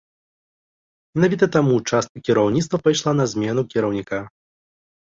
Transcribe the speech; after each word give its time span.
Менавіта 1.19 1.45
таму 1.57 1.75
частка 1.89 2.25
кіраўніцтва 2.31 2.83
пайшла 2.89 3.11
на 3.21 3.25
змену 3.37 3.61
кіраўніка. 3.77 4.17